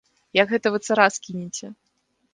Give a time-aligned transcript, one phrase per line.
[0.37, 1.65] Як гэта вы цара скінеце?!